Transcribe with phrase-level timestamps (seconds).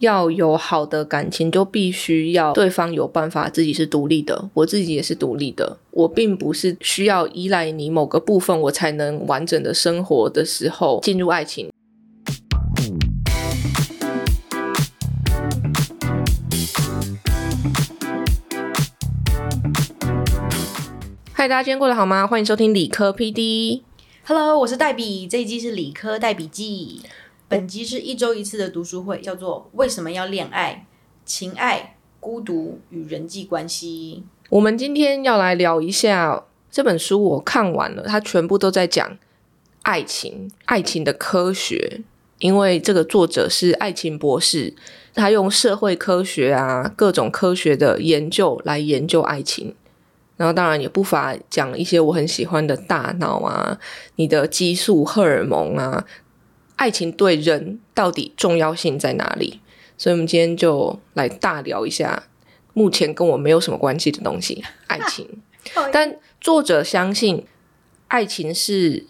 [0.00, 5.78] 要有好的感情，就必须要对方有办法自己是独立的，我自己也是独立的。
[5.90, 11.70] 我并不是需要依赖你某个部分，我才能完整的生活的时候进入爱情。
[21.32, 22.26] 嗨，大家今天过得好吗？
[22.26, 23.80] 欢迎收听理科 PD。
[24.26, 27.00] Hello，我是黛比，这一季是理科黛笔记。
[27.48, 30.84] 本集是一周一次的读书会，叫做《为什么要恋爱？
[31.24, 39.16] 情爱、孤独与人际关系我们今天要来聊一下这本书，我看完了，它全部都在讲
[39.82, 42.02] 爱情，爱情的科学。
[42.38, 44.74] 因为这个作者是爱情博士，
[45.14, 49.74] 他用社会科学啊各种科学的研究来研究爱情。
[50.36, 53.78] 然后当然也不乏讲一些我很喜欢的大脑啊，
[54.16, 56.04] 你的激素、荷尔蒙啊，
[56.76, 59.60] 爱情对人到底重要性在哪里？
[59.98, 62.24] 所以我们今天就来大聊一下
[62.74, 65.26] 目前跟我没有什么关系的东西—— 爱情。》。
[65.90, 67.46] 但作者相信
[68.08, 69.06] 爱情是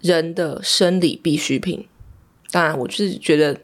[0.00, 1.86] 人的生理必需品。
[2.50, 3.58] 当然，我就是觉得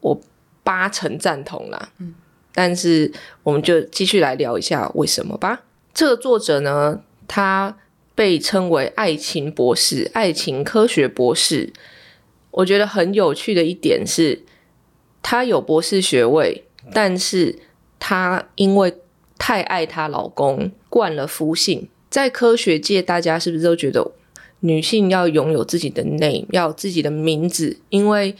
[0.00, 0.20] 我
[0.64, 1.92] 八成赞同啦。
[1.98, 2.14] 嗯，
[2.52, 3.12] 但是
[3.44, 5.62] 我们就继续来聊一下为什么吧。
[5.94, 7.78] 这个作者呢，他
[8.16, 11.72] 被称为爱情博士、爱情科学博士。
[12.50, 14.42] 我觉得很有趣的一点是，
[15.22, 17.58] 她有博士学位，但是
[17.98, 18.94] 她因为
[19.38, 21.88] 太爱她老公，惯了夫姓。
[22.08, 24.10] 在科学界，大家是不是都觉得
[24.60, 27.78] 女性要拥有自己的 name，要有自己的名字？
[27.88, 28.34] 因为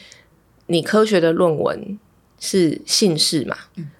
[0.66, 1.96] 你科学的论文
[2.40, 3.56] 是姓氏嘛，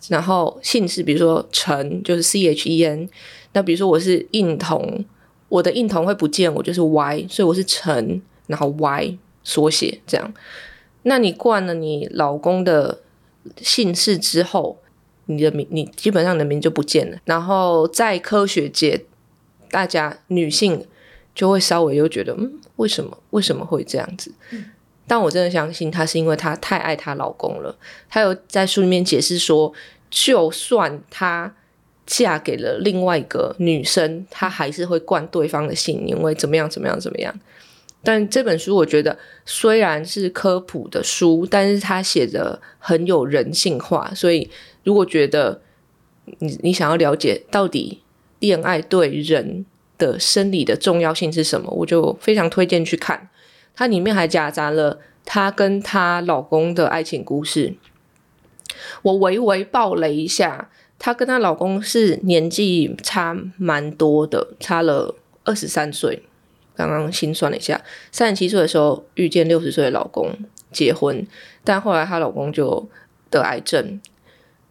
[0.08, 3.08] 然后姓氏，比如说陈就是 C H E N，
[3.52, 5.04] 那比如说我是印童，
[5.48, 9.16] 我的印童会不见，我就是 Y，所以我是陈，然后 Y
[9.50, 10.32] 缩写这样。
[11.02, 13.00] 那你冠了你老公的
[13.56, 14.78] 姓氏之后，
[15.26, 17.18] 你的名你基本上你的名就不见了。
[17.24, 19.06] 然后在科学界，
[19.70, 20.86] 大家女性
[21.34, 24.32] 就会稍微又觉得，嗯，为什么为什么会这样子？
[25.08, 27.76] 但我真的相信她是因为她太爱她老公了。
[28.08, 29.72] 她有在书里面解释说，
[30.08, 31.52] 就算她
[32.06, 37.34] 嫁给了另外一个女生，她还是会冠对方的姓，因为怎么样怎么样怎么样。
[38.02, 44.50] 但这本书我觉得虽然是科普的书，但是它写的很有人性化，所以
[44.84, 45.60] 如果觉得
[46.38, 48.00] 你你想要了解到底
[48.38, 49.66] 恋爱对人
[49.98, 53.28] 的生理的重要性是什么，我就非常推荐去看。
[53.74, 57.74] 它里面还夹杂了她跟她老公的爱情故事。
[59.02, 66.22] 我微微爆雷一下，她跟她老公是年纪差蛮多的，差了二十三岁。
[66.88, 67.80] 刚刚心算了一下，
[68.12, 70.30] 三十七岁的时候遇见六十岁的老公
[70.72, 71.26] 结婚，
[71.64, 72.88] 但后来她老公就
[73.28, 74.00] 得癌症，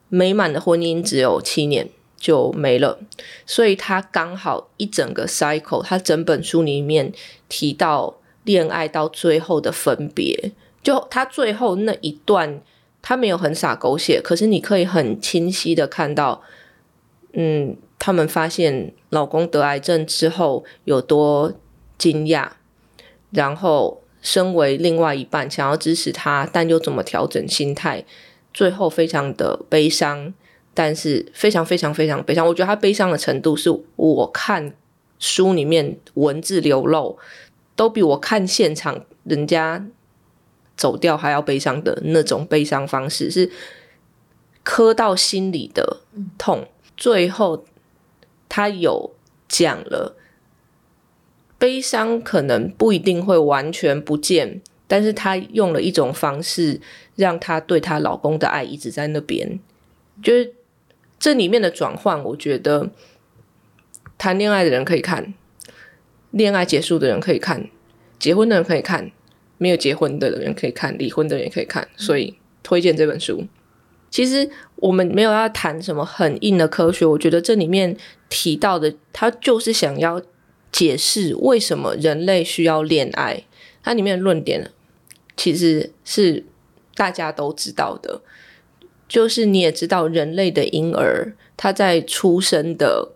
[0.07, 2.99] 美满的婚姻只有七年就没了，
[3.45, 7.11] 所以她刚好一整个 cycle，她整本书里面
[7.47, 12.61] 提到恋爱到最后的分别，就她最后那一段，
[13.01, 16.41] 她没有很傻狗血，可是你可以很清晰的看到，
[17.33, 21.53] 嗯，他们发现老公得癌症之后有多。
[21.99, 22.49] 惊讶，
[23.29, 28.03] 然后身为另外一半想要支持他，但又怎么调整心态？
[28.51, 30.33] 最后非常的悲伤，
[30.73, 32.47] 但是非常非常非常悲伤。
[32.47, 34.73] 我觉得他悲伤的程度是我看
[35.19, 37.19] 书里面文字流露，
[37.75, 39.85] 都比我看现场人家
[40.75, 43.51] 走掉还要悲伤的那种悲伤方式，是
[44.63, 46.01] 磕到心里的
[46.37, 46.67] 痛。
[46.97, 47.65] 最后
[48.47, 49.11] 他有
[49.47, 50.15] 讲了。
[51.59, 56.79] 悲伤可能不一定会完全不见，但是她用了一种方式，
[57.17, 59.59] 让她对她老公的爱一直在那边。
[60.23, 60.53] 就是
[61.19, 62.89] 这里面的转换，我觉得
[64.17, 65.33] 谈恋爱的人可以看，
[66.31, 67.69] 恋爱结束的人可以看，
[68.17, 69.11] 结婚的人可以看，
[69.57, 71.89] 没有结婚的人可以看，离婚的人也可以看。
[71.97, 73.45] 所以推荐这本书。
[74.09, 77.97] 其实我们没有要谈什么很硬的科学，我觉得这里面
[78.29, 80.21] 提到的，他就是想要。
[80.79, 83.43] 解释为什么人类需要恋爱，
[83.83, 84.71] 它里面的论点
[85.35, 86.45] 其实是
[86.95, 88.21] 大家都知道的，
[89.05, 93.11] 就是你也知道，人类的婴儿他在出生的，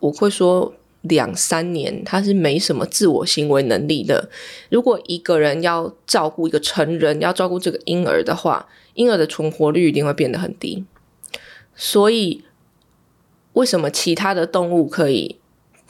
[0.00, 4.30] 我会说两三年，他是没什么自我行为能力的。
[4.70, 10.86] 如果一个人要照顾一个成人，要照顾这个婴儿的话，婴儿的存活率一定会变得很低。
[11.76, 12.44] 所以，
[13.52, 15.36] 为什么其他的动物可以？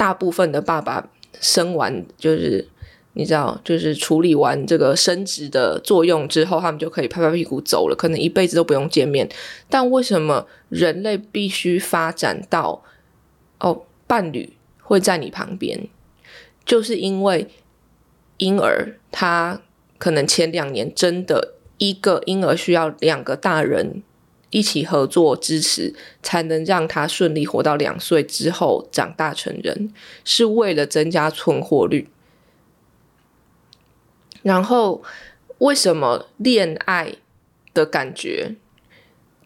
[0.02, 1.08] 大部分的爸爸
[1.40, 2.66] 生完就是
[3.12, 9.28] 你知道，就是处理完这个生殖的作用之后，他们就可以拍拍屁股走了，可能一辈子都不用见面。
[9.69, 12.82] 但为什么人类必须发展到
[13.60, 15.87] 哦，伴侣会在你旁边？
[16.64, 17.46] 就是因为
[18.38, 19.60] 婴儿他
[19.99, 24.02] 可能前两年真的一个婴儿需要两个大人
[24.52, 29.93] 一起合作支持，才能让他顺利活到两岁之后长大成人，
[30.25, 32.08] 是为了增加存活率。
[34.43, 35.02] 然后，
[35.58, 37.14] 为什么恋爱
[37.72, 38.56] 的感觉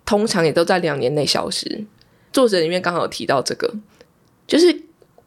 [0.04, 1.84] 通常也都在两年内消失？
[2.32, 3.72] 作者里面刚好有提到这个，
[4.48, 4.82] 就是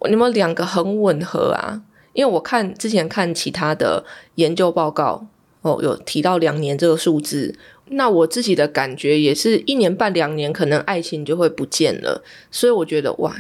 [0.09, 1.81] 你们两个很吻合啊。
[2.11, 4.03] 因为我看之前看其他的
[4.35, 5.25] 研究报告，
[5.61, 7.55] 哦，有提到两年这个数字。
[7.89, 12.23] 那我自己的感觉也是一年半两年，可能爱情就会不见了。
[12.49, 13.35] 所以我觉得，哇，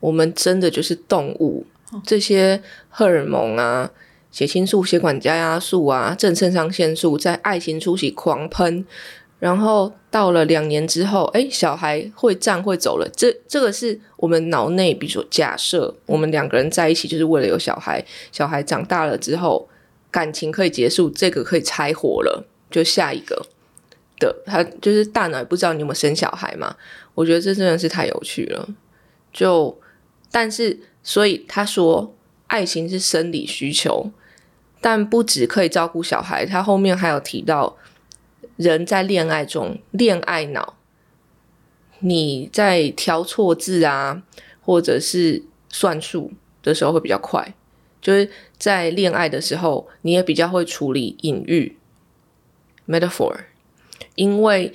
[0.00, 1.66] 我们真的就是动物，
[2.04, 3.90] 这些荷尔蒙啊。
[4.30, 8.84] 血清素、血管加压素啊，正肾上腺素在爱情初期狂喷，
[9.38, 13.08] 然后到了两年之后，哎，小孩会站会走了。
[13.14, 19.68] 这这个是我们脑内，比如说假设我们两个人在一起就是为了有小孩，小孩长大了之后
[20.10, 23.46] 感情可以结束，这个可以拆伙了，就下一个
[24.18, 26.76] 的，他就是大脑不知道你有没有生小孩嘛？
[27.14, 28.68] 我觉得这真的是太有趣了。
[29.32, 29.78] 就
[30.30, 32.14] 但是所以他说，
[32.46, 34.10] 爱情是生理需求。
[34.80, 37.74] 但不止可以照顾小孩，他后面还有提到，
[38.56, 40.76] 人在恋爱中，恋爱脑，
[42.00, 44.22] 你在挑错字啊，
[44.60, 46.32] 或者是算数
[46.62, 47.54] 的时候会比较快，
[48.02, 48.28] 就是
[48.58, 51.78] 在恋爱的时候，你也比较会处理隐喻
[52.86, 53.34] （metaphor），
[54.14, 54.72] 因为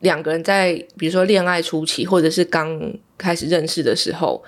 [0.00, 4.42] 两个人在比如说恋爱初期，或者是刚开始认识的时候。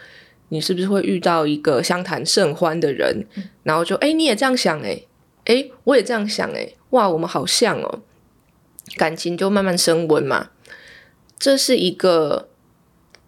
[0.48, 3.24] 你是不是会遇到一个相谈甚欢的人，
[3.62, 5.00] 然后就哎你也这样想哎
[5.46, 8.00] 哎我也这样想哎哇我们好像哦，
[8.98, 10.50] 感情就慢慢升温嘛。
[11.38, 12.50] 这是一个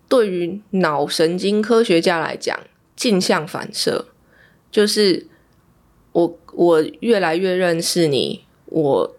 [0.07, 2.61] 对于脑神经科学家来讲
[2.95, 4.09] 镜像反射，
[4.71, 5.27] 就是
[6.13, 9.14] 我我越来越认识你，我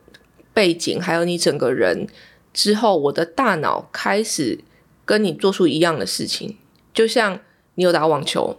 [0.55, 2.07] 背景还有你整个人
[2.51, 4.57] 之后，我的大脑开始
[5.05, 6.57] 跟你做出一样的事情，
[6.91, 7.39] 就像。
[7.77, 8.55] 你有打网球，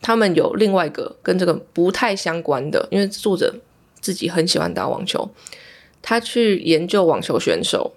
[0.00, 3.54] 他们有另外一个跟这个不太相关的，因为作者
[4.00, 5.28] 自己很喜欢打网球，
[6.00, 7.92] 他去研究网球选手，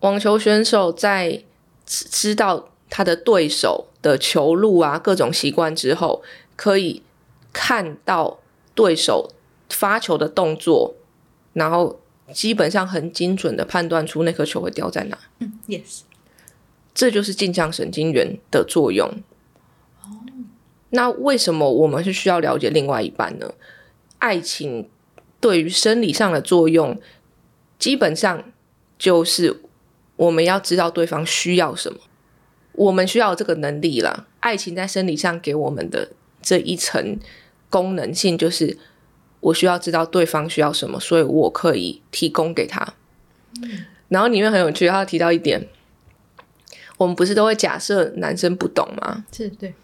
[0.00, 1.42] 网球选手在
[1.86, 6.22] 知道他的对手的球路啊各种习惯之后，
[6.54, 7.02] 可以
[7.54, 8.40] 看到
[8.74, 9.30] 对手
[9.70, 10.94] 发球的动作，
[11.56, 11.98] 然后
[12.34, 15.18] 基本上很精准的判断出那颗球会掉在哪。
[15.38, 16.00] 嗯，yes。
[16.94, 19.08] 这就是镜像神经元的作用。
[20.02, 20.20] 哦，
[20.90, 23.54] 那为什么我们是需要了解另外一半呢？
[24.18, 24.88] 爱情
[25.40, 27.00] 对于生理上的作用，
[27.78, 28.44] 基本上
[28.98, 29.62] 就是
[30.16, 32.00] 我们要知道对方需要什么，
[32.72, 34.26] 我们需要这个能力了。
[34.40, 36.12] 爱情在生理上给我们的
[36.42, 37.18] 这一层
[37.68, 38.78] 功能性，就是
[39.40, 42.94] 我需要知道对方需要什么，所以我可以提供给他。
[44.08, 45.68] 然后里面很有趣，他提到一点。
[46.98, 49.26] 我们不是都会假设男生不懂吗？
[49.30, 49.74] 是对，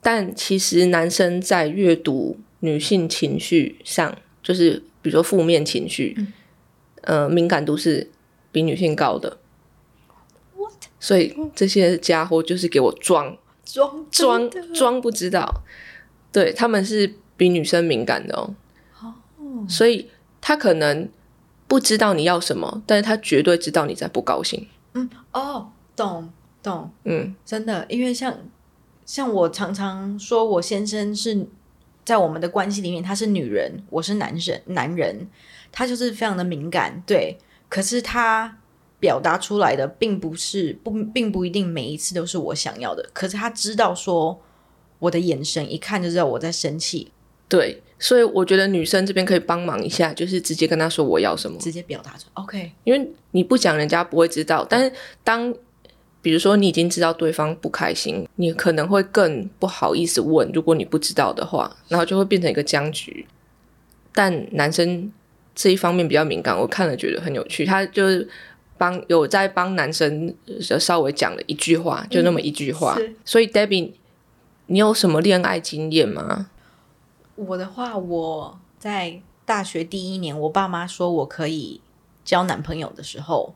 [0.00, 6.16] 但其实男生在阅读女性情绪上，就是比如说负面情绪，
[7.02, 8.10] 呃，敏感度是
[8.50, 9.36] 比女性高的。
[10.56, 10.84] What？
[10.98, 15.62] 所以这些家伙就是给我装装装装不知道，
[16.32, 18.54] 对他们是比女生敏感的哦。
[19.00, 20.10] 哦，所以
[20.42, 21.08] 他可能
[21.66, 24.68] 不知道你要什么，但是他绝对知道你在不高兴。
[24.92, 25.70] 嗯，哦。
[25.98, 26.30] 懂
[26.62, 28.32] 懂，嗯，真的，因为像
[29.04, 31.44] 像我常常说，我先生是
[32.04, 35.28] 在我们的关系里面，他是女人，我是男生，男人，
[35.72, 37.36] 他就是非常的敏感，对，
[37.68, 38.58] 可是他
[39.00, 44.40] 表达出来的并不是不，并不一定每一次都是我想要的，可是他知道说
[45.00, 47.10] 我的眼神一看就知道我在生气，
[47.48, 54.92] 对，所以我觉得女生这边可以帮忙一下，就是直接跟他说我要什么，直接表达出来，OK，因为你不讲，人家不会知道，但是
[55.24, 55.54] 当
[56.20, 60.50] 比如说，你已经知道对方不开心，你可能会更不好意思问。
[60.52, 63.24] 如果你不知道的话，然后就会变成一个僵局。
[64.12, 65.10] 但男生
[65.54, 67.64] 这一方面比较敏感，我看了觉得很有趣。
[67.64, 68.28] 他就是
[68.76, 72.98] 帮有在帮男生稍微讲了一句话，就那么一句话。
[73.24, 73.92] 所以，Debbie，
[74.66, 76.50] 你有什么恋爱经验吗？
[77.46, 81.80] 我的话，我在大学第一年，我爸妈说我可以
[82.24, 83.54] 交男朋友的时候，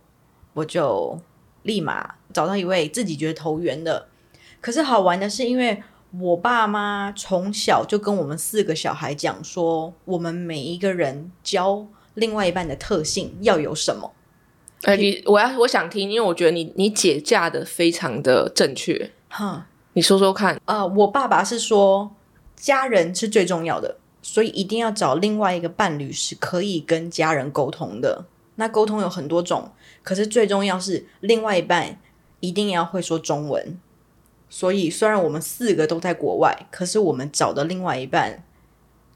[0.55, 1.19] 我就
[1.62, 2.15] 立马。
[2.33, 4.09] 找到一位自己觉得投缘的，
[4.61, 5.83] 可是好玩的是，因为
[6.19, 14.12] 我爸妈从小就跟我们四个小孩讲说，我们每一个人教另外一半的特性要有什么。
[14.85, 20.59] 哎、你我要我想听，因为我觉得你你姐嫁的非常的正确，哈，你说说看。
[20.65, 22.11] 呃，我爸爸是说
[22.62, 28.25] 家人是最重要的，所以一定要找另外一个伴侣是可以跟家人沟通的。
[28.54, 29.73] 那沟通有很多种，
[30.04, 31.99] 可是最重要是另外一半
[32.38, 33.76] 一定要会说中文。
[34.49, 38.45] 所以虽然我们四个都在国外，可是我们找的另外一半，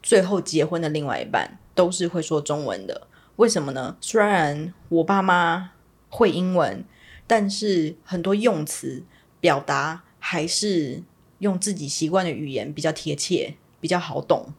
[0.03, 3.07] 最后结婚的另外一半都是会说中文的。
[3.37, 3.95] 为什么呢？
[4.01, 5.71] 虽然我爸妈
[6.09, 6.83] 会英文，
[7.25, 9.05] 但是很多用词
[9.39, 11.03] 表达还是
[11.39, 14.53] 用自己习惯的语言比较贴切，比较好懂。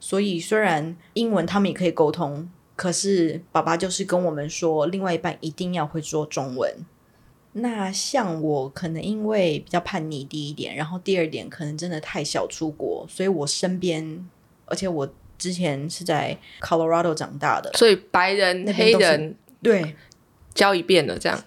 [0.00, 6.84] 所以虽然英文他们也可以沟通，可是爸爸就是跟我们说，另外一半一定要会说中文。
[7.56, 14.28] 那像我可能因为比较叛逆，第一点，然后第二点可能真的太小出国，所以我身边，
[14.66, 15.08] 而且我
[15.38, 19.94] 之前是在 Colorado 长大的，所以白人、黑人对，
[20.52, 21.40] 教一遍了，这样。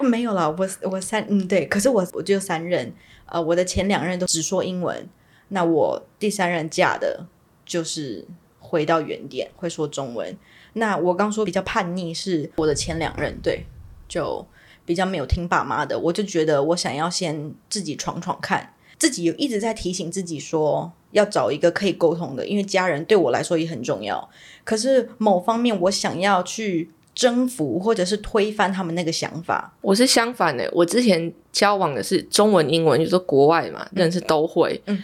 [0.00, 2.92] 没有啦，我我三嗯对，可是我我就三任，
[3.26, 5.08] 呃，我的前两任都只说英文，
[5.48, 7.26] 那我第三任嫁的
[7.64, 8.26] 就是
[8.60, 10.36] 回到原点，会说中文。
[10.74, 13.64] 那我刚说比较叛逆，是我的前两任，对，
[14.08, 14.46] 就
[14.84, 24.28] 比较没有听爸妈的，我就觉得我想要先自己闯闯看，自己有一直在提醒自己说要找一个可以沟通的，因为家人对我来说也很重要。
[24.64, 35.02] 可是某方面我想要去征服或者是推翻他们那个想法，我是相反的，我之前交往的是中文、英文，就是说国外嘛，认识都会，嗯，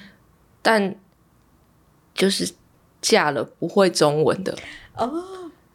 [0.60, 0.94] 但
[2.14, 2.50] 就是
[3.00, 4.54] 嫁了不会中文的
[4.96, 5.10] 哦，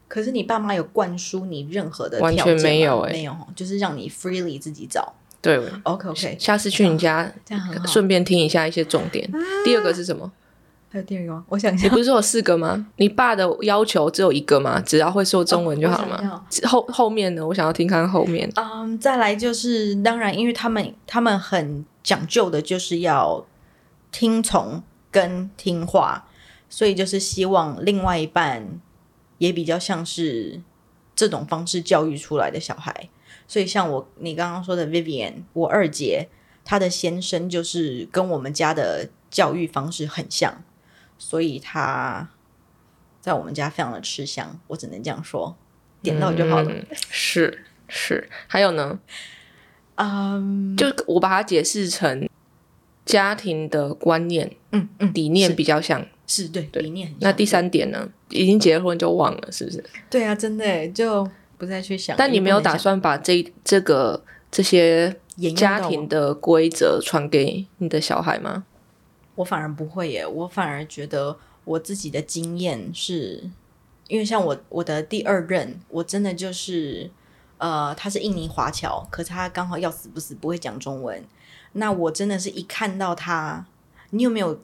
[0.08, 5.13] 可是你爸妈有灌输你任何的完全没有欸没有哦，就是让你 freely 自己找。
[5.42, 5.58] 对。
[5.84, 7.32] OK OK，下次去你家。
[7.88, 9.30] 顺便听一下一些重点。
[9.63, 10.32] 第二个是什么？
[10.96, 11.46] 还有第二个吗？
[11.50, 12.88] 我想一下你不，是说有四个吗？
[12.96, 14.80] 你爸的要求只有一个吗？
[14.80, 16.46] 只要会说中文就好吗？
[16.64, 17.46] 后后面呢？
[17.46, 18.50] 我想要听看后面。
[18.56, 23.46] 嗯，再来就是，当然，因为他们他们很讲究的，就是要
[24.10, 26.30] 听从跟听话，
[26.70, 28.80] 所以就是希望另外一半
[29.40, 30.62] 也比较像是
[31.14, 33.10] 这种方式教育出来的小孩。
[33.50, 36.30] 所以像我你刚刚说的 Vivian，我二姐
[36.64, 40.64] 她的先生就是跟我们家的教育方式很像，
[41.17, 42.29] 所以他
[43.22, 45.55] 在我们家非常的吃香，我只能这样说，
[46.01, 46.72] 点到就好了。
[46.72, 49.00] 嗯是是，还有呢？
[49.95, 52.27] 嗯就我把它解释成
[53.05, 56.05] 家庭的观念、嗯嗯，理念比较像。
[56.27, 57.13] 是对理念。
[57.19, 58.10] 那第三点呢？
[58.29, 59.84] 已经结婚就忘了，是不是？
[60.10, 62.15] 对啊，真的就不再去想。
[62.17, 65.15] 但你没有打算把这这个这些？
[65.53, 68.63] 家庭的规则传给你的小孩吗？
[69.36, 73.50] 我反而不会耶，我反而觉得我自己的经验是，
[74.08, 77.12] 因为像我我的第二任，我真的就是
[77.58, 81.24] 呃，他是印尼华侨，可是他刚好要死不死不会讲中文。
[81.74, 83.65] 那我真的是一看到他，
[84.12, 84.60] 你有没有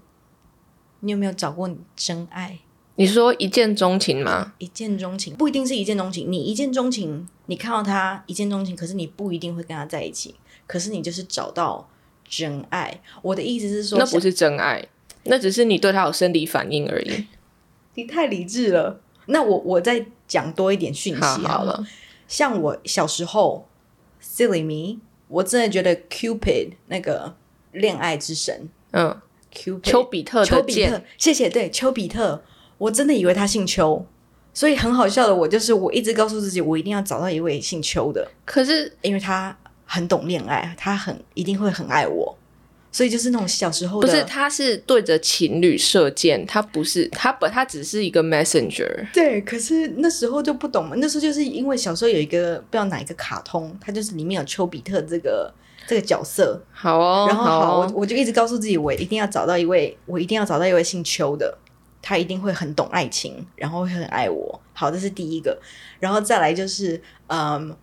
[1.02, 2.60] 你有没有找过你真爱？
[2.96, 4.54] 你说一见钟情吗？
[4.60, 10.36] 一见钟情不一定是一见钟情，你一见钟情，你看到他一见钟情，可是你不一定会跟他在一起，
[10.68, 11.90] 可是你就是找到
[12.32, 13.02] 真爱。
[13.22, 14.84] 我的意思是说，那不是真爱，
[15.26, 17.28] 那只是你对他有生理反应而已。
[17.96, 19.02] 你太理智了。
[19.28, 21.86] 那我我再讲多一点讯息好好了。
[22.28, 23.68] 像我小时候
[24.24, 27.36] ，silly me，我真的觉得 Cupid 那个
[27.74, 29.22] 恋爱之神嗯
[29.54, 32.42] ，Cupid 丘比特丘比特，谢谢，对，丘比特，
[32.78, 34.06] 我真的以为他姓丘，
[34.54, 39.56] 所以很好笑的，我就是我一直告诉自己，我一定要找到一位姓丘的，可是因为他
[39.94, 42.38] 很懂恋爱，他很一定会很爱我，
[42.94, 49.06] 所以就是那种小时候的，不是，他是对着情侣射箭，他不是他不他只是一个 messenger。
[49.12, 55.54] 对，可是那时候就不懂嘛，那时候就是因为小时候有一个不知道哪一个卡通，它就是里面有丘比特这个
[55.86, 61.58] 这个角色，好哦，然后好，哦我我就一直告诉自己，我一定要找到一位，我一定要找到一位姓丘的，
[62.02, 64.62] 他一定会很懂爱情，然后会很爱我。
[64.72, 65.60] 好，这是第一个，
[66.00, 67.76] 然后再来就是，嗯，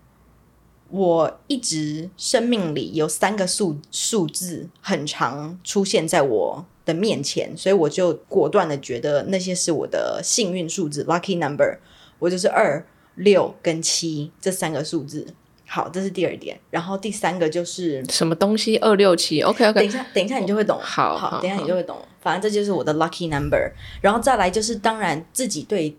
[0.90, 11.78] 我一直生命里有三个数数字很常出现在我的面前，所以我就果断的觉得那些是我的幸运数字 （lucky number），
[12.18, 12.84] 我就是二、
[13.16, 15.26] 六跟七这三个数字。
[15.70, 20.78] 好，这是第二点，然后第三个就是什么东西二六七？OK OK，等一下，等一下你就会懂。
[20.80, 21.98] 好，好好等一下你就会懂。
[22.22, 23.70] 反正这就是我的 lucky number。
[24.00, 25.94] 然后再来就是，当然自己对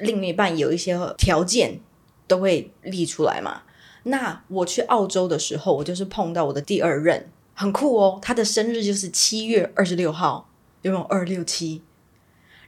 [0.00, 1.80] 另一半有一些条件
[2.28, 3.62] 都会立出来嘛。
[4.08, 8.20] 那我去澳洲的时候，我就是碰到我的第二任，很酷哦。
[8.22, 10.48] 他的生日就是七月二十六号，
[10.82, 11.82] 有没有二六七？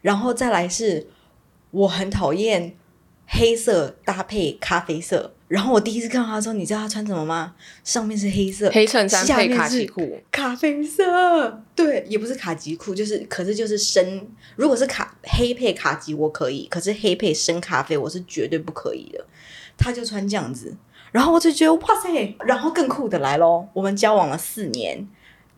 [0.03, 1.07] 然后再来是，
[1.71, 2.75] 我很讨厌
[3.27, 5.35] 黑色搭配咖啡色。
[5.47, 7.55] 然后我第一次看到他之后，你知道他穿什么吗？
[7.85, 14.29] 上面是黑色黑衬衫配下面是卡其裤，咖啡色，对，也不是卡其裤，就是可是就是深。
[14.57, 19.25] 如果是卡黑配卡其我可以，可是黑配深咖啡我是绝对不可以的。
[19.79, 20.77] 他就穿这样子，
[21.19, 25.05] 然后我就觉得哇塞，然后更酷的来喽，我们交往了四年，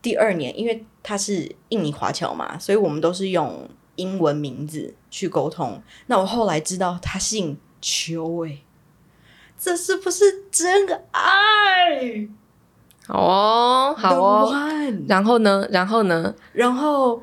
[0.01, 5.83] 第二年因为他是印尼华侨嘛，所以我们都是用英文名字去沟通。
[6.07, 8.63] 那我后来知道他姓邱，诶，
[9.59, 12.27] 这是不是真爱？
[13.07, 14.51] 好哦，好哦。
[15.07, 15.69] 然后呢？
[15.71, 16.35] 然后呢？
[16.55, 17.23] 然后，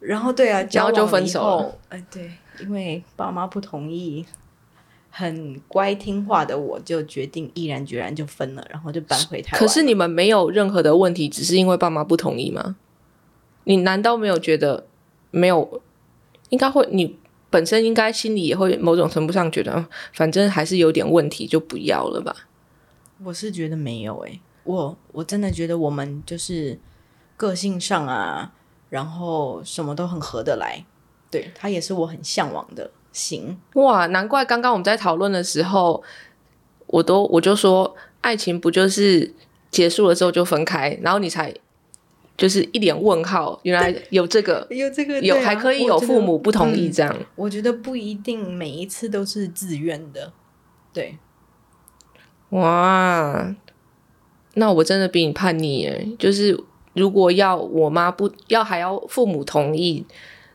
[0.00, 1.78] 然后对啊，交往然后就分手了。
[1.90, 4.24] 哎，对，因为爸妈不同意，
[5.18, 9.58] 很乖听话的我就决定毅然决然就分了，然后就搬回台湾。
[9.58, 12.76] 可是你们没有任何的问题，只是因为爸妈不同意吗？
[13.64, 14.86] 你难道没有觉得
[15.30, 15.80] 没有？
[16.50, 17.18] 应该会，你
[17.48, 22.36] 本身应该心里也会某种程度上觉得，嗯反正还是有点问题，就不要了吧。
[23.24, 26.78] 我是觉得没有诶、我我真的觉得我们就是
[27.38, 28.52] 个性上啊，
[28.90, 30.84] 然后什么都很合得来。
[31.30, 33.56] 对他也是我很向往的型。
[33.74, 36.02] 哇，难怪刚刚我们在讨论的时候，
[36.86, 39.32] 我都我就说，爱情不就是
[39.70, 41.54] 结束了之后就分开，然后你才
[42.36, 47.16] 就是一脸问号，原来有这个，有这个有还可以有父母不同意这样。
[47.34, 50.32] 我觉得不一定每一次都是自愿的。
[50.92, 51.16] 对，
[52.50, 53.54] 哇，
[54.54, 56.08] 那我真的比你叛逆耶！
[56.18, 56.62] 就是
[56.94, 60.06] 如果要我妈不要，还要父母同意，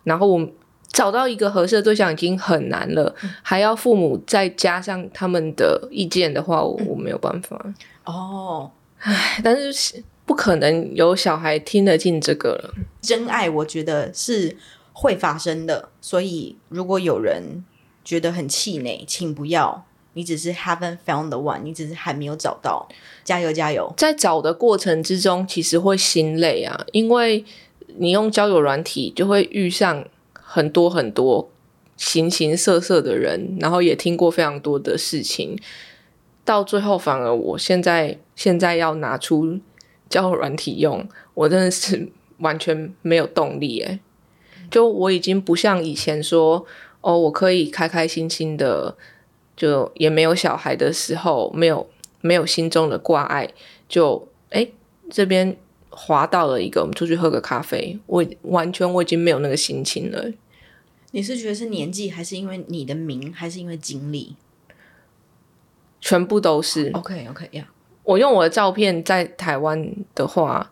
[0.03, 0.47] 然后我
[0.91, 7.73] 找到一个合适的对象已经很难了，还要父母再加上他们的意见的话，我我没有办法。
[8.05, 8.69] 哦，
[9.43, 12.73] 但是不可能有小孩听得进这个了。
[13.01, 14.57] 真爱我觉得是
[14.93, 17.63] 会发生的，所以如果有人
[18.03, 19.85] 觉得很气馁，请不要。
[20.13, 22.85] 你只是 haven't found the one，你只是还没有找到，
[23.23, 23.93] 加油加油！
[23.95, 27.45] 在找的过程之中，其实会心累啊，因为
[27.95, 30.05] 你用交友软体就会遇上
[30.53, 31.49] 很多很多
[31.95, 35.57] 形形色色的人，然后也听过非常多的事情，
[36.43, 39.59] 到最后反而我现在现在要拿出
[40.09, 42.09] 交软体用，我真的是
[42.39, 43.99] 完全没有动力诶。
[44.69, 46.65] 就我已经不像以前说
[46.99, 48.97] 哦，我可以开开心心的，
[49.55, 51.87] 就也没有小孩的时候，没有
[52.19, 53.49] 没有心中的挂碍，
[53.87, 54.67] 就哎
[55.09, 55.55] 这边
[55.89, 60.29] 滑到了一个，我们出去喝个咖啡，我完全我已经没有那个心情了。
[61.11, 64.35] 你是觉得是年纪，还是因为你的名，还是因为经历
[65.99, 66.89] 全部都是。
[66.93, 67.69] ？OK OK 呀、
[68.03, 70.71] 我用我的照片在台湾的话，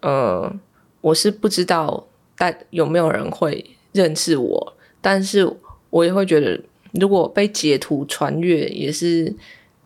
[0.00, 0.52] 呃，
[1.00, 5.56] 我是不知道大有没有人会认识我，但是
[5.90, 6.60] 我也会觉得，
[6.92, 9.34] 如果被截图传阅，也是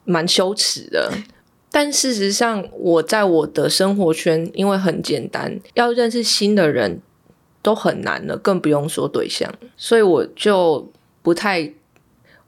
[0.04, 1.12] 蛮羞耻的。
[1.70, 7.02] 但事实上，我在我的生活圈，因为很简单，要认识新的人
[7.68, 11.70] 都很难了，更不用说对象，所以我就不太，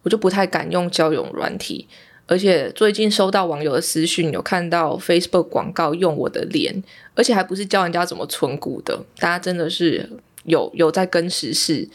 [0.02, 1.86] 我就不太敢用交友软体。
[2.26, 6.82] 而且最近收到网友的私讯，有看到 Facebook 广告用我的脸，
[7.14, 10.08] 而且还不是教人家怎么存股的，大家真的是
[10.44, 11.86] 有有在跟时事。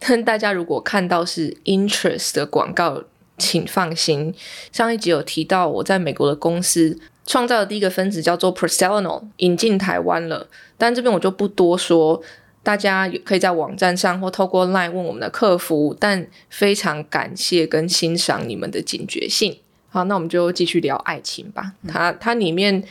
[0.00, 3.04] 但大家如果看到是 interest 的广告，
[3.38, 4.34] 请放心。
[4.72, 12.20] 上一集有提到我在美国的公司创造的第一个分子叫做 Personal，引进台湾了，但这边我就不多说。
[12.66, 19.56] 大家可以在网站上或透过 LINE 问我们的客服，但非常感谢跟欣赏你们的警觉性。
[19.88, 21.74] 好，那我们就继续聊爱情吧。
[21.86, 22.82] 它它里面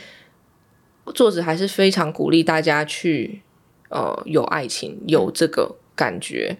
[1.14, 3.42] 作者还是非常鼓励大家去
[3.90, 6.56] 呃有爱情，有这个感觉，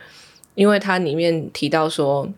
[0.54, 2.28] 因为它里面提到说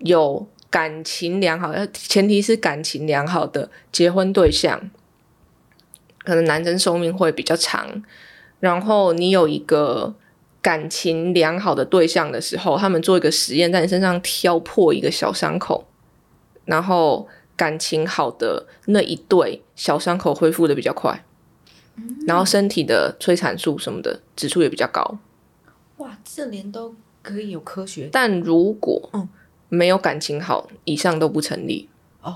[0.00, 4.90] 有感情良好，呃前提是感情良好的结婚对象，
[6.18, 8.02] 可能男生寿命会比较长。
[8.60, 10.14] 然后你有一个
[10.60, 15.86] 感情良好的对象的时候，他们做一个实验，在你身上挑破一个小伤口，
[16.64, 21.24] 然后感情好的那一对小伤口恢复的比较快，
[22.26, 25.18] 然后身体的催产素什么的指数也比较高。
[25.98, 29.28] 哇，这连都可以有科学但如果嗯
[29.68, 31.88] 没有感情好，以上都不成立。
[32.22, 32.34] 哦，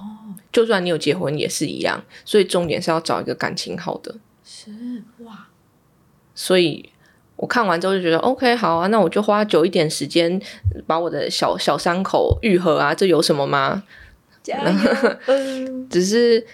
[0.53, 4.15] 就算你有结婚也是一样，所以重点是要找一个感情好的。
[4.45, 4.71] 是
[5.19, 5.47] 哇，
[6.35, 6.89] 所以
[7.37, 10.41] 我看完之后就觉得，OK，好啊，那我就花久一点时间
[10.87, 13.83] 把我的小小伤口愈合啊，这有什么吗？
[14.43, 15.17] 加油！
[15.27, 16.47] 嗯， 只是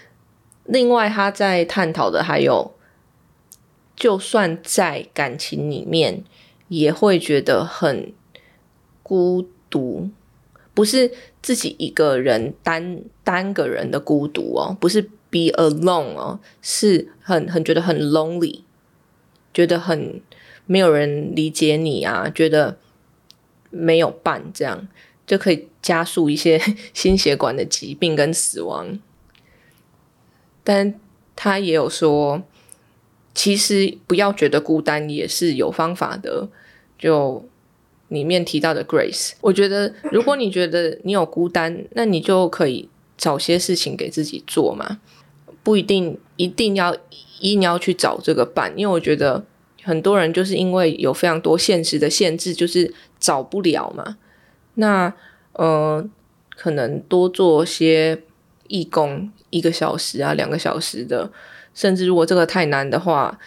[0.65, 2.71] 另外，他在探讨的还有，
[3.95, 6.23] 就算在感情里面，
[6.67, 8.13] 也会觉得很
[9.01, 10.09] 孤独，
[10.73, 11.11] 不是
[11.41, 18.61] 自己一个人单单个人的孤独哦，不是 be alone 哦，是很很觉得很 lonely，
[19.53, 20.21] 觉得很
[20.65, 22.77] 没有人理解你啊，觉得
[23.69, 24.87] 没有伴，这样
[25.25, 26.61] 就可以加速一些
[26.93, 28.99] 心血管的疾病跟死亡。
[30.63, 30.99] 但
[31.35, 32.43] 他也有说，
[33.33, 36.49] 其实不要觉得孤单也是有方法的。
[36.97, 37.47] 就
[38.09, 44.99] 里面提到的 Grace，我觉得如果你觉得你有孤单，那你就可以找些事情给自己做嘛，
[45.63, 46.95] 不一定一定要
[47.39, 49.43] 一定要去找这个伴，因为我觉得
[49.83, 54.17] 很多人就是因为有非常多现实的限制，就是找不了嘛。
[54.75, 55.13] 那
[55.53, 56.07] 呃，
[56.55, 58.23] 可能多做些
[58.67, 59.31] 义工。
[59.51, 61.31] 一个小时啊，两个小时的，
[61.73, 63.39] 甚至如果这个太难的话，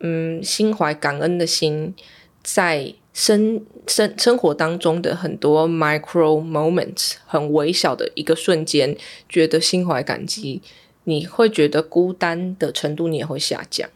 [0.00, 1.94] 嗯，心怀感恩的心，
[2.42, 8.94] 在生生生活当中的很多 micro moments，很微小的一个瞬间，
[9.30, 10.60] 觉得心怀感激，
[11.10, 13.90] 你会觉得孤单的程度你也会下降。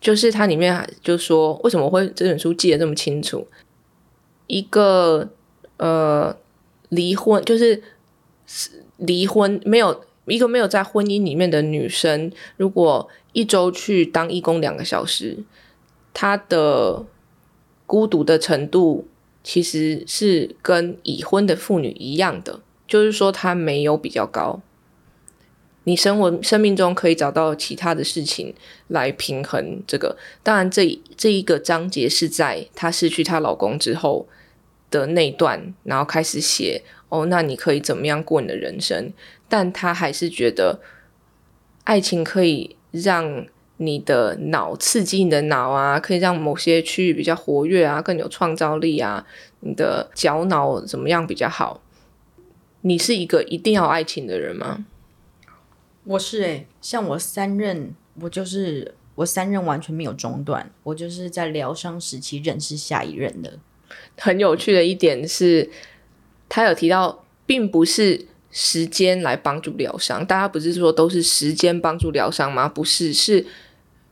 [0.00, 3.48] 就是它里面就说，为什么会这本书记得这么清楚？
[4.46, 5.28] 一个
[5.78, 6.36] 呃，
[6.90, 7.82] 离婚就是
[8.98, 10.04] 离婚没有。
[10.30, 15.38] 一个没有在婚姻里面的女生，如果一周去当义工两个小时，
[16.12, 17.06] 她的
[17.86, 19.08] 孤独的程度
[19.42, 24.60] 其实是跟已婚的妇女一样的，就是说她没有比较高。
[25.88, 28.54] 你生活生命中可以找到其他的事情
[28.88, 30.14] 来平衡这个。
[30.42, 34.28] 当然，这这一个章节是在她失去她老公之后
[34.90, 39.10] 的那段，然后开始写哦，那你可以怎么样过你的人生？
[39.48, 40.80] 但她还是觉得，
[41.84, 43.46] 爱情可以让
[43.78, 49.24] 你的脑刺激你的脑啊，可以让某些区域比较活跃啊，更有创造力啊。
[49.60, 51.80] 你的脚脑怎么样比较好？
[52.82, 54.84] 你是一个一定要爱情的人吗？
[56.04, 63.58] 我是诶，像我三任，我就是我三任完全没有中断，我就是在疗伤时期认识下一任的。
[64.18, 65.70] 很有趣的一点是，
[66.48, 68.26] 他有提到，并不是。
[68.50, 72.66] 时间来帮助疗伤，大家不是说都是时间帮助疗伤吗？
[72.66, 73.44] 不是，是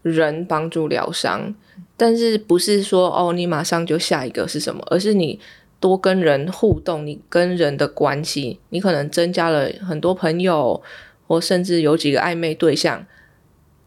[0.02, 1.54] 人帮助疗伤。
[1.96, 4.86] 但是不是说哦，你马上就下一个是什么？
[4.90, 5.40] 而是你
[5.80, 10.82] 多跟人互动，你跟人的关系，你可能增加了很多朋友，
[11.26, 13.06] 或甚至有几个暧昧对象，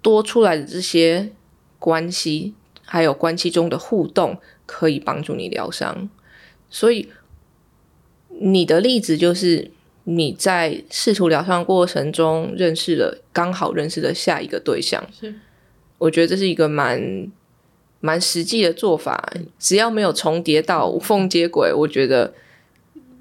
[0.02, 1.32] 多出来的这些
[1.78, 2.54] 关系，
[2.86, 6.10] 还有关系中的互动，可以帮助你疗伤。
[6.69, 7.10] 所以
[8.30, 9.71] 你的例子就是。
[10.06, 15.36] 你在试图疗伤过程中认识了刚好认识的下一个对象，是
[15.99, 17.30] 我觉得这是一个蛮
[17.99, 19.32] 蛮实际的做法。
[19.60, 22.34] 只要没有重叠到无缝接轨，我觉得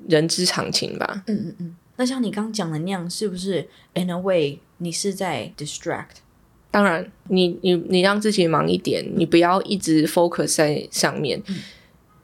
[0.09, 1.25] 人之常情吧。
[1.27, 1.77] 嗯嗯嗯。
[1.99, 6.23] 那像你刚讲的那样，是不是 in a way 你是在 distract？
[6.71, 11.43] 当然，你你你让自己忙一点，你不要一直 focus 在上面。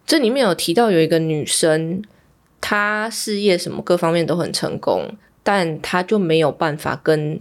[0.06, 2.02] 这里面有提到有一个女生。
[2.66, 7.38] 她事业什么各方面都很成功，但她就没有办法跟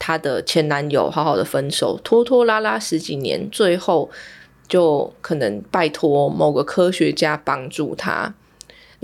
[0.00, 4.10] 她的前男友好好的分手，拖拖拉拉十几年，最后
[4.66, 8.34] 就可能拜托某个科学家帮助她。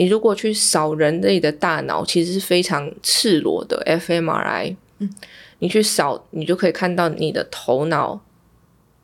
[0.00, 5.14] 你如果去扫人类的大脑，其实是非常赤裸的 fMRI，嗯，
[5.58, 8.18] 你去扫，你就可以看到你的头脑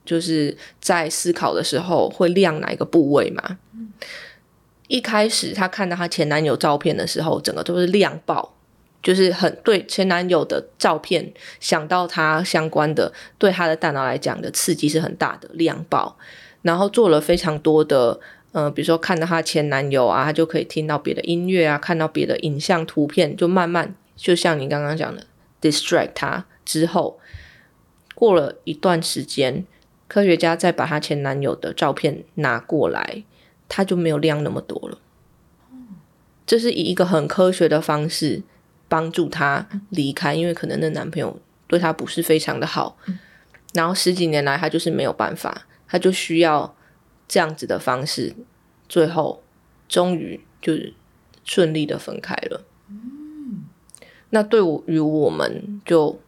[0.06, 3.58] 就是在思考的时候会亮哪一个部位嘛。
[4.88, 8.54] 一开始，她看到她前男友照片的时候，整个都是亮爆，
[9.02, 11.30] 就是很对前男友的照片
[11.60, 16.16] 想到他相关的，对他的大脑来讲的刺激是很大的，亮爆。
[16.62, 18.18] 然后做了非常多的，
[18.56, 25.26] 呃，比如说看到她前男友啊，她就可以听到别的音乐啊，看到别的影像图片，就慢慢就像你刚刚讲的
[25.60, 27.20] ，distract 她之后，
[28.14, 29.66] 过了一段时间，
[30.08, 33.24] 科学家再把她前男友的照片拿过来。
[33.68, 34.98] 她就没有量那么多了，
[36.46, 38.42] 这是以一个很科学的方式
[38.88, 42.96] 帮助她离开，因为可能那男朋友对她不是非常的好，
[43.74, 46.75] 然后十几年来她就是没有办法，她就需要
[47.26, 48.34] 这样子的方式，
[48.88, 49.42] 最后
[49.88, 50.94] 终于就是
[51.44, 52.64] 顺利的分开了。
[54.30, 56.18] 那对于我们就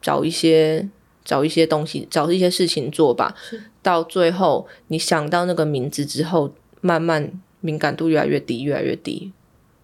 [0.00, 0.88] 找一些
[1.24, 3.34] 找一些东西，找一些事情做吧。
[3.82, 6.54] 到最后你想到那个名字之后。
[6.82, 7.32] 慢慢
[7.62, 9.32] 敏感度越来越低，越来越低，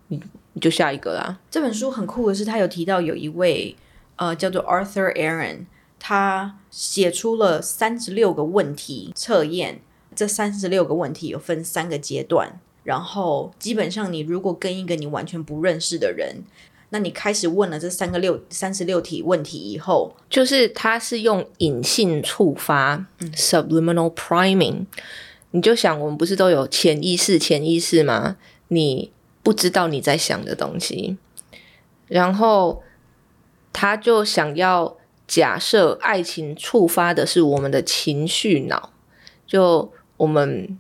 [0.09, 0.23] 你
[0.53, 1.41] 你就下一个啦。
[1.51, 3.75] 这本书很酷的是，他有提到有一位
[4.15, 5.65] 呃，叫做 Arthur Aaron，
[5.99, 9.81] 他写出了三十六个问题测验。
[10.15, 16.43] 这三十六个问题有分三个阶段，然后基本上你如果跟一个你完全不认识的人，
[16.91, 24.87] 那你开始问了这三个六三十六题问题以后，就是它是用隐性触发 （subliminal priming）。
[25.53, 28.37] 你就想，我们不是都有潜意识、潜意识吗？
[28.69, 31.19] 你不知道你在想的东西，
[32.09, 32.83] 然后
[33.71, 34.97] 他就想要
[35.27, 38.93] 假设爱情触发的是我们的情绪脑，
[39.47, 40.79] 就我们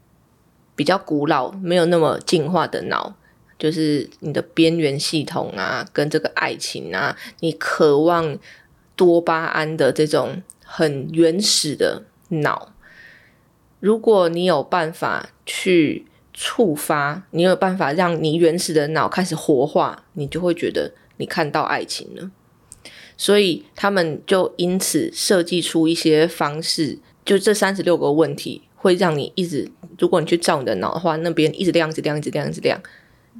[0.76, 3.16] 比较古老、没有那么进化的脑，
[3.59, 8.38] 就是你的边缘系统啊，跟这个爱情啊，你渴望
[8.94, 12.72] 多巴胺的这种很原始的脑，
[13.81, 22.31] 如果你有办法去触发，你有办法让你原始的脑开始活化，你就会觉得你看到爱情了。
[23.16, 28.62] 所以他们就因此设计出一些方式，就这三十六个问题。
[28.83, 32.79] 会让你一直，如果你去照你的脑的话，那边一直亮，一直亮，一直亮，一直亮，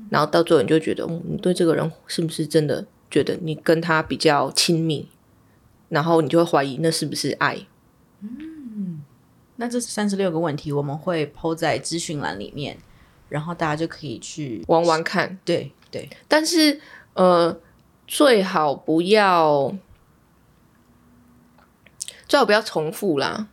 [0.09, 5.09] 然后到最后你就觉得，嗯，你对这个人是不是真的觉得你跟他比较亲密？
[5.89, 7.59] 然后你就会怀疑那是不是爱？
[8.21, 9.03] 嗯，
[9.57, 12.79] 那这三十六个问题我们会抛在资讯栏里面，
[13.29, 15.39] 然后大家就可以去玩玩看。
[15.45, 16.81] 对对，但是
[17.15, 17.59] 呃，
[18.07, 19.77] 最好不要，
[22.27, 23.49] 最好不要重复啦。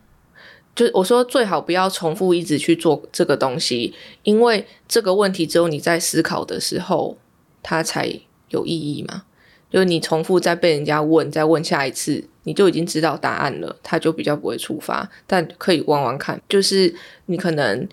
[0.74, 7.18] 就我说最好不要重复一直去做这个东西，因为这个问题只有你在思考的时候，
[7.62, 9.24] 它才有意义嘛。
[9.70, 15.08] 就是你重复再被人家问，再问下一次，你就已经知道答案了，它就比较不会触发。
[15.28, 16.92] 但可以玩玩看，就是
[17.26, 17.88] 你可能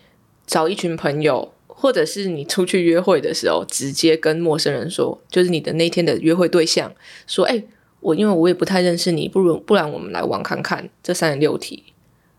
[0.47, 6.91] 找一群朋友，或者是你出去约会的时候，直接跟陌生人说，就是你的那天的约会对象
[7.27, 7.63] 说：“哎，
[7.99, 11.83] 我因为我也不太认识你，不如不然我们来玩看看这三十六题。”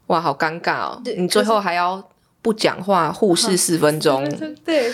[0.08, 1.02] 哇，好尴尬哦！
[1.16, 2.06] 你最后还要
[2.42, 4.24] 不讲话，互视四分钟。
[4.64, 4.92] 对，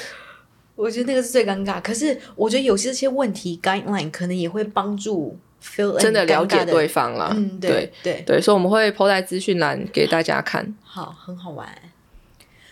[0.77, 1.81] 我觉得那个是最尴尬。
[1.81, 7.33] 可是我觉得有些这些问题 guideline 可能也会帮助 feel 真的了解对方了。
[7.37, 10.74] 嗯，对对对，所以我们会抛在资讯栏给大家看。
[10.83, 11.68] 好，很好玩。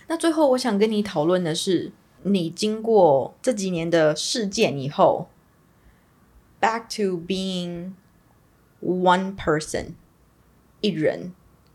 [0.08, 1.92] 那最后我想跟你讨论的是，
[2.24, 5.28] 你经过这几年的事件以后
[6.60, 7.92] ，back to being
[8.82, 9.92] one person，
[10.80, 11.32] 一人。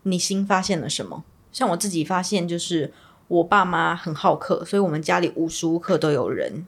[0.10, 1.24] 你新发现了什么？
[1.52, 2.94] 像我自己发现，就是
[3.28, 6.66] 我爸妈很好客，所以我们家里无时无刻都有人。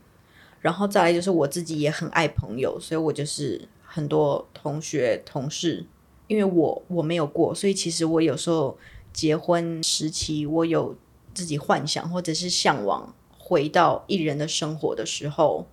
[0.62, 5.86] 然后再来就是我自己也很爱朋友，所以我就是很多同学同事。
[6.28, 8.78] 因为我我没有过，所以其实我有时候
[9.12, 10.95] 结婚时期，我有
[11.34, 15.65] 自己幻想或者是向往回到一人的生活的时候。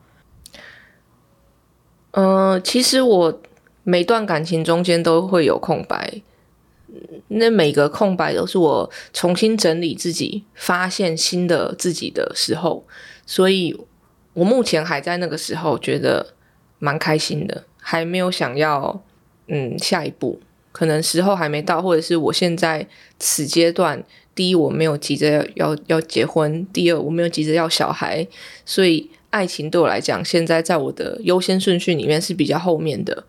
[2.12, 3.40] 嗯，其实我
[3.82, 6.22] 每段感情中间都会有空白。
[7.28, 12.84] 那每个空白都是我重新整理自己、发现新的自己的时候，
[13.26, 13.76] 所以
[14.34, 16.34] 我目前还在那个时候，觉得
[16.78, 19.02] 蛮开心的，还没有想要
[19.48, 20.40] 嗯下一步，
[20.72, 22.86] 可能时候还没到，或者是我现在
[23.18, 24.04] 此阶段，
[24.34, 28.26] 第一我没有急着要要结婚，第二我没有急着要小孩，
[28.64, 33.24] 所以爱情对我来讲，现在在我的优先顺序里面是比较后面的。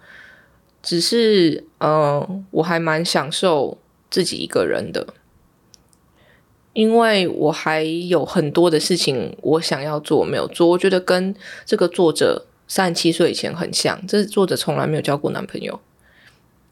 [0.88, 3.78] 只是，嗯，我还蛮享受
[4.10, 5.06] 自己一个人的，
[6.72, 10.66] 因为我还有很多的事情我想要做没有做。
[10.70, 15.78] 我觉得跟这个作者三十七岁以前很像，这作者从来没有交过男朋友，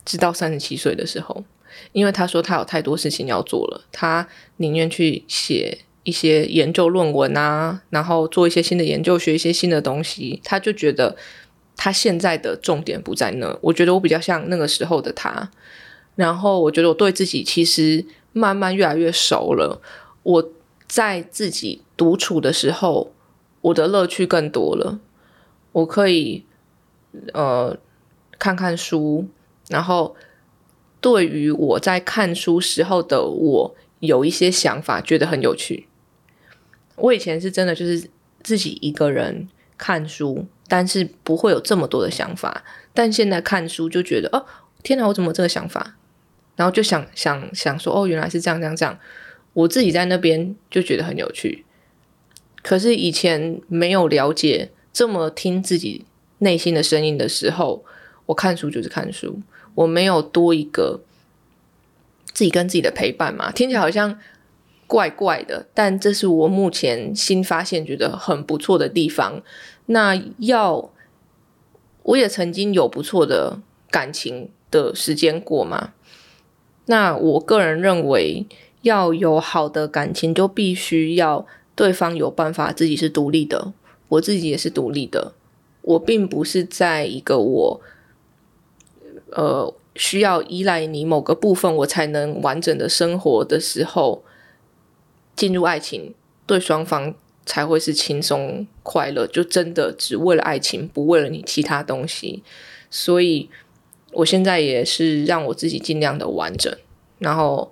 [0.05, 1.43] 直到三十七岁的时候，
[1.91, 4.25] 因为他说他有太多事情要做了，他
[4.55, 11.17] 宁愿去写一些研究论文啊，然后做一些新的研究，学一些新的东西，他就觉得。
[11.77, 15.51] 他现在的重点不在那，我觉得我比较像那个时候的他。
[16.15, 19.81] 然后我觉得我对自己其实慢慢越来越熟了。
[20.23, 20.49] 我
[20.87, 23.11] 在自己独处的时候，
[23.59, 24.99] 我的乐趣更多了。
[25.73, 26.45] 我可以
[27.33, 27.77] 呃
[28.39, 29.27] 看看书，
[29.67, 30.15] 然后
[31.01, 35.87] 对于我在看书时候的我有一些想法，觉得很有趣。
[36.95, 38.09] 我以前是真的就是
[38.41, 40.45] 自己一个人看书。
[40.67, 44.45] 但是不会有这么多的想法，但现在看书就觉得哦，
[44.83, 45.95] 天哪，我怎么这个想法？
[46.55, 48.97] 然后就想想想说，哦，原来是这样这样这样。
[49.53, 51.65] 我自己在那边就觉得很有趣。
[52.61, 56.05] 可是以前没有了解这么听自己
[56.39, 57.85] 内心的声音的时候，
[58.25, 59.41] 我看书就是看书，
[59.75, 61.01] 我没有多一个
[62.33, 63.51] 自己跟自己的陪伴嘛。
[63.51, 64.19] 听起来好像
[64.87, 69.41] 怪怪的，但这是我目前新发现觉得很不错的地方。
[69.87, 70.91] 那要，
[72.03, 75.93] 我也曾经有不错的感情的时间过嘛。
[76.85, 78.45] 那我个人认为，
[78.81, 81.45] 要有好的感情，就必须要
[81.75, 83.73] 对方有办法自己是独立的，
[84.09, 85.33] 我自己也是独立的。
[85.81, 87.81] 我并不是在一个我，
[89.31, 94.23] 呃，需要依赖你某个部分，我才能完整的生活的时候，
[95.35, 96.13] 进入爱情，
[96.45, 97.13] 对双方
[97.45, 99.27] 才会是轻松快乐。
[99.27, 102.43] 就真的只为了爱情，不为了你其他东西。
[102.89, 103.49] 所以，
[104.13, 106.73] 我现在也是让我自己尽量的完整。
[107.19, 107.71] 然后，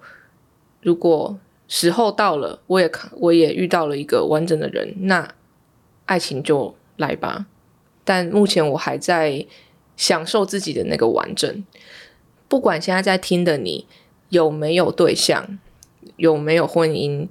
[0.82, 5.34] 如果时候到了，我也看，我也遇到了一个完整的人，那
[6.06, 7.46] 爱情就来吧。
[8.04, 9.46] 但目前我还在
[9.96, 11.64] 享受自己的那个完整。
[12.50, 13.88] 不管现在在听的你
[14.30, 15.58] 有没有对象，
[16.18, 17.28] 有没有婚姻，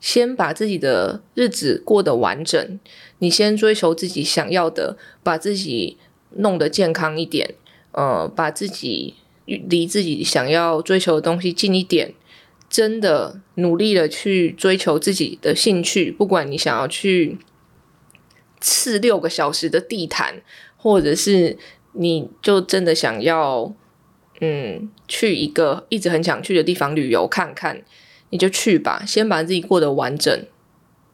[0.00, 2.80] 先把自己的日子过得完整。
[3.18, 5.96] 你先追求自己想要的，把自己
[6.30, 7.54] 弄得健康一点，
[7.92, 9.14] 呃，把自己
[9.44, 12.14] 离自己想要追求的东西近一点。
[12.68, 17.38] 真的努力的去追求自己的兴趣，不管你想要去。
[18.58, 20.42] 刺六个小时的地毯，
[20.78, 21.58] 或者是
[21.92, 23.72] 你就真的想要，
[24.40, 27.82] 嗯，去一个一直很想去的地方旅游看看，
[28.30, 29.02] 你就去吧。
[29.06, 30.44] 先把自己过得完整。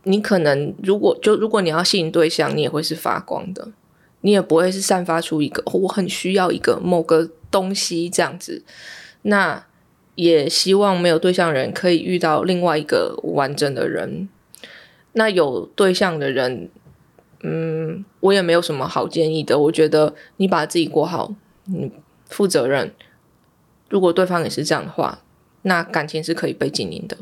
[0.04, 3.68] 你可能如果就如果你要吸引对象，你也会是发光的，
[4.22, 8.64] 你也不会是散发出一个我很需要一个某个东西这样子。
[9.22, 9.64] 那
[10.14, 14.28] 也希望没有对象人可以遇到另外一个完整的人。
[15.12, 16.70] 那有对象的人。
[17.44, 19.58] 嗯，我也没有什么好建议的。
[19.58, 21.90] 我觉得你把自己过好，你
[22.28, 22.94] 负责任。
[23.92, 25.18] 如果对方也是这样的话，
[25.60, 27.18] 那感情是可以被经营的。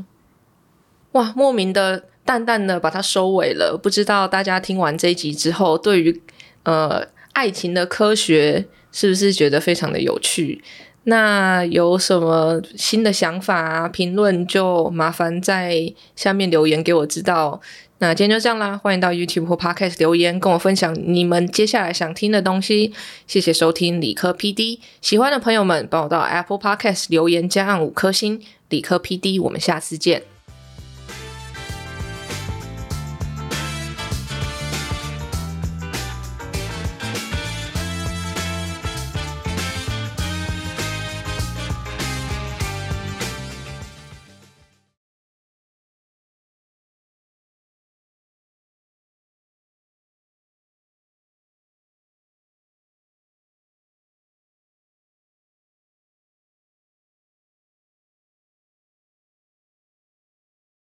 [1.13, 3.77] 哇，莫名的淡淡的把它收尾了。
[3.77, 6.23] 不知道大家听完这一集之后，对于
[6.63, 10.63] 呃爱情的科学是不是觉得非常的有趣？
[11.05, 13.89] 那有什么新的想法啊？
[13.89, 17.61] 评论就麻烦在下面留言给我知道。
[17.99, 22.93] 那今天就这样啦，欢迎到 YouTube 或 Podcast 留言跟我分享你们接下来想听的东西。
[23.27, 28.41] 谢谢收听理科 PD，喜欢的朋友们帮我到 Apple Podcast 留言加按五颗星。
[28.69, 30.23] 理科 PD，我们下次见。